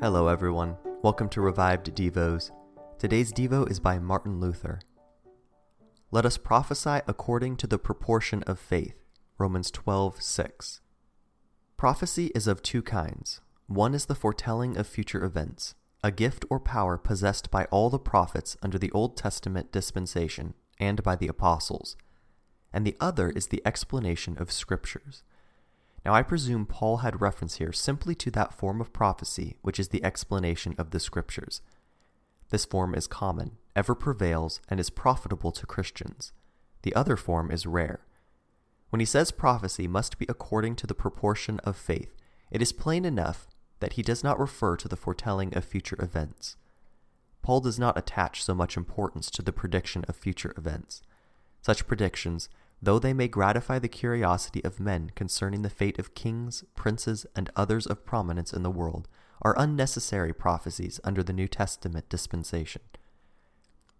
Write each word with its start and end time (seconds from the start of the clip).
Hello, 0.00 0.28
everyone. 0.28 0.76
Welcome 1.02 1.28
to 1.30 1.40
Revived 1.40 1.92
Devos. 1.92 2.52
Today's 3.00 3.32
Devo 3.32 3.68
is 3.68 3.80
by 3.80 3.98
Martin 3.98 4.38
Luther. 4.38 4.78
Let 6.12 6.24
us 6.24 6.38
prophesy 6.38 7.00
according 7.08 7.56
to 7.56 7.66
the 7.66 7.80
proportion 7.80 8.44
of 8.44 8.60
faith. 8.60 8.94
Romans 9.38 9.72
12 9.72 10.22
6. 10.22 10.80
Prophecy 11.76 12.26
is 12.26 12.46
of 12.46 12.62
two 12.62 12.80
kinds. 12.80 13.40
One 13.66 13.92
is 13.92 14.06
the 14.06 14.14
foretelling 14.14 14.76
of 14.76 14.86
future 14.86 15.24
events, 15.24 15.74
a 16.04 16.12
gift 16.12 16.44
or 16.48 16.60
power 16.60 16.96
possessed 16.96 17.50
by 17.50 17.64
all 17.64 17.90
the 17.90 17.98
prophets 17.98 18.56
under 18.62 18.78
the 18.78 18.92
Old 18.92 19.16
Testament 19.16 19.72
dispensation 19.72 20.54
and 20.78 21.02
by 21.02 21.16
the 21.16 21.26
apostles. 21.26 21.96
And 22.72 22.86
the 22.86 22.96
other 23.00 23.30
is 23.30 23.48
the 23.48 23.62
explanation 23.66 24.38
of 24.38 24.52
scriptures. 24.52 25.24
Now, 26.08 26.14
I 26.14 26.22
presume 26.22 26.64
Paul 26.64 26.96
had 26.98 27.20
reference 27.20 27.56
here 27.56 27.70
simply 27.70 28.14
to 28.14 28.30
that 28.30 28.54
form 28.54 28.80
of 28.80 28.94
prophecy 28.94 29.58
which 29.60 29.78
is 29.78 29.88
the 29.88 30.02
explanation 30.02 30.74
of 30.78 30.90
the 30.90 31.00
Scriptures. 31.00 31.60
This 32.48 32.64
form 32.64 32.94
is 32.94 33.06
common, 33.06 33.58
ever 33.76 33.94
prevails, 33.94 34.62
and 34.70 34.80
is 34.80 34.88
profitable 34.88 35.52
to 35.52 35.66
Christians. 35.66 36.32
The 36.80 36.94
other 36.94 37.18
form 37.18 37.50
is 37.50 37.66
rare. 37.66 38.06
When 38.88 39.00
he 39.00 39.04
says 39.04 39.30
prophecy 39.30 39.86
must 39.86 40.16
be 40.16 40.24
according 40.30 40.76
to 40.76 40.86
the 40.86 40.94
proportion 40.94 41.60
of 41.62 41.76
faith, 41.76 42.16
it 42.50 42.62
is 42.62 42.72
plain 42.72 43.04
enough 43.04 43.46
that 43.80 43.92
he 43.92 44.02
does 44.02 44.24
not 44.24 44.40
refer 44.40 44.78
to 44.78 44.88
the 44.88 44.96
foretelling 44.96 45.54
of 45.54 45.66
future 45.66 46.02
events. 46.02 46.56
Paul 47.42 47.60
does 47.60 47.78
not 47.78 47.98
attach 47.98 48.42
so 48.42 48.54
much 48.54 48.78
importance 48.78 49.30
to 49.32 49.42
the 49.42 49.52
prediction 49.52 50.06
of 50.08 50.16
future 50.16 50.54
events. 50.56 51.02
Such 51.60 51.86
predictions 51.86 52.48
though 52.80 52.98
they 52.98 53.12
may 53.12 53.28
gratify 53.28 53.78
the 53.78 53.88
curiosity 53.88 54.62
of 54.64 54.80
men 54.80 55.10
concerning 55.14 55.62
the 55.62 55.70
fate 55.70 55.98
of 55.98 56.14
kings, 56.14 56.64
princes, 56.74 57.26
and 57.34 57.50
others 57.56 57.86
of 57.86 58.04
prominence 58.04 58.52
in 58.52 58.62
the 58.62 58.70
world, 58.70 59.08
are 59.42 59.58
unnecessary 59.58 60.32
prophecies 60.32 61.00
under 61.04 61.22
the 61.22 61.32
New 61.32 61.48
Testament 61.48 62.08
dispensation. 62.08 62.82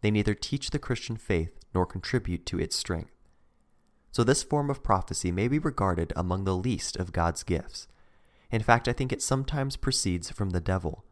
They 0.01 0.11
neither 0.11 0.35
teach 0.35 0.71
the 0.71 0.79
Christian 0.79 1.17
faith 1.17 1.59
nor 1.75 1.87
contribute 1.87 2.47
to 2.47 2.59
its 2.59 2.77
strength. 2.77 3.11
So, 4.11 4.25
this 4.25 4.43
form 4.43 4.71
of 4.71 4.83
prophecy 4.83 5.31
may 5.31 5.49
be 5.49 5.59
regarded 5.59 6.13
among 6.17 6.45
the 6.45 6.57
least 6.57 6.97
of 6.97 7.13
God's 7.13 7.43
gifts. 7.43 7.87
In 8.51 8.63
fact, 8.63 8.89
I 8.89 8.93
think 8.93 9.13
it 9.13 9.23
sometimes 9.23 9.77
proceeds 9.77 10.31
from 10.31 10.51
the 10.51 10.61
devil. 10.61 11.05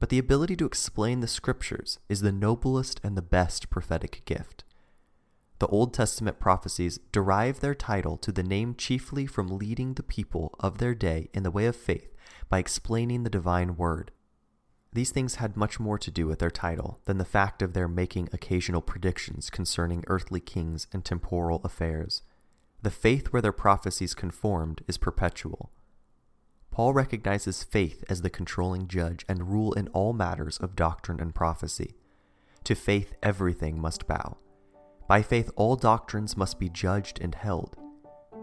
But 0.00 0.08
the 0.08 0.18
ability 0.18 0.56
to 0.56 0.66
explain 0.66 1.20
the 1.20 1.28
Scriptures 1.28 1.98
is 2.08 2.20
the 2.20 2.32
noblest 2.32 3.00
and 3.02 3.16
the 3.16 3.22
best 3.22 3.70
prophetic 3.70 4.22
gift. 4.24 4.64
The 5.58 5.66
Old 5.68 5.94
Testament 5.94 6.38
prophecies 6.38 6.98
derive 7.12 7.60
their 7.60 7.74
title 7.74 8.18
to 8.18 8.30
the 8.30 8.42
name 8.42 8.74
chiefly 8.74 9.26
from 9.26 9.48
leading 9.48 9.94
the 9.94 10.02
people 10.02 10.54
of 10.60 10.78
their 10.78 10.94
day 10.94 11.30
in 11.32 11.44
the 11.44 11.50
way 11.50 11.66
of 11.66 11.76
faith 11.76 12.14
by 12.48 12.58
explaining 12.58 13.22
the 13.22 13.30
divine 13.30 13.76
word. 13.76 14.10
These 14.92 15.10
things 15.10 15.36
had 15.36 15.56
much 15.56 15.80
more 15.80 15.98
to 15.98 16.10
do 16.10 16.26
with 16.26 16.38
their 16.38 16.50
title 16.50 17.00
than 17.04 17.18
the 17.18 17.24
fact 17.24 17.62
of 17.62 17.72
their 17.72 17.88
making 17.88 18.28
occasional 18.32 18.82
predictions 18.82 19.50
concerning 19.50 20.04
earthly 20.06 20.40
kings 20.40 20.86
and 20.92 21.04
temporal 21.04 21.60
affairs. 21.64 22.22
The 22.82 22.90
faith 22.90 23.28
where 23.28 23.42
their 23.42 23.52
prophecies 23.52 24.14
conformed 24.14 24.82
is 24.86 24.98
perpetual. 24.98 25.70
Paul 26.70 26.92
recognizes 26.92 27.62
faith 27.62 28.04
as 28.08 28.20
the 28.20 28.30
controlling 28.30 28.88
judge 28.88 29.24
and 29.28 29.50
rule 29.50 29.72
in 29.72 29.88
all 29.88 30.12
matters 30.12 30.58
of 30.58 30.76
doctrine 30.76 31.20
and 31.20 31.34
prophecy. 31.34 31.94
To 32.64 32.74
faith, 32.74 33.14
everything 33.22 33.80
must 33.80 34.06
bow. 34.06 34.36
By 35.08 35.22
faith, 35.22 35.50
all 35.54 35.76
doctrines 35.76 36.36
must 36.36 36.58
be 36.58 36.68
judged 36.68 37.20
and 37.20 37.34
held. 37.34 37.76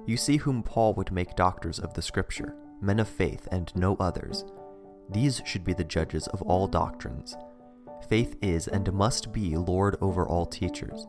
You 0.06 0.16
see 0.16 0.38
whom 0.38 0.64
Paul 0.64 0.94
would 0.94 1.12
make 1.12 1.36
doctors 1.36 1.80
of 1.80 1.94
the 1.94 2.02
Scripture, 2.02 2.56
men 2.82 3.00
of 3.00 3.10
faith 3.10 3.48
and 3.52 3.72
no 3.76 3.96
others. 4.00 4.46
These 5.10 5.42
should 5.46 5.66
be 5.66 5.74
the 5.74 5.84
judges 5.84 6.28
of 6.28 6.42
all 6.42 6.68
doctrines. 6.68 7.36
Faith 8.08 8.36
is 8.42 8.68
and 8.68 8.92
must 8.94 9.34
be 9.34 9.58
Lord 9.58 9.98
over 10.02 10.26
all 10.26 10.46
teachers. 10.46 11.06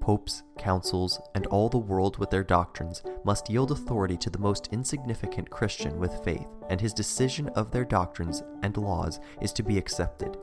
Popes, 0.00 0.42
councils, 0.58 1.20
and 1.34 1.46
all 1.46 1.68
the 1.68 1.78
world 1.78 2.18
with 2.18 2.30
their 2.30 2.42
doctrines 2.42 3.02
must 3.24 3.48
yield 3.48 3.70
authority 3.70 4.16
to 4.18 4.30
the 4.30 4.38
most 4.38 4.68
insignificant 4.72 5.48
Christian 5.48 5.98
with 5.98 6.24
faith, 6.24 6.48
and 6.68 6.80
his 6.80 6.92
decision 6.92 7.48
of 7.50 7.70
their 7.70 7.84
doctrines 7.84 8.42
and 8.62 8.76
laws 8.76 9.20
is 9.40 9.52
to 9.52 9.62
be 9.62 9.78
accepted 9.78 10.36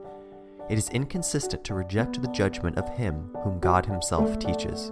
it 0.70 0.78
is 0.78 0.90
inconsistent 0.90 1.64
to 1.64 1.74
reject 1.74 2.22
the 2.22 2.28
judgment 2.28 2.78
of 2.78 2.88
him 2.96 3.30
whom 3.44 3.60
God 3.60 3.86
himself 3.86 4.38
teaches. 4.38 4.92